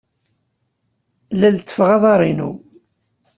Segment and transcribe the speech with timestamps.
[1.39, 2.51] La lettfeɣ aḍar-inu.